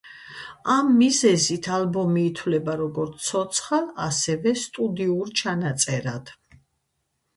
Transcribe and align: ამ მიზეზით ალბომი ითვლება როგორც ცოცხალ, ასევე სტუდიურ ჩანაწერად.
ამ 0.75 0.87
მიზეზით 1.01 1.67
ალბომი 1.75 2.23
ითვლება 2.29 2.75
როგორც 2.81 3.27
ცოცხალ, 3.27 3.87
ასევე 4.07 4.55
სტუდიურ 4.65 5.33
ჩანაწერად. 5.43 6.33